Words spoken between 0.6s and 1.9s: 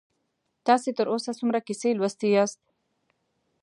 تاسې تر اوسه څومره کیسې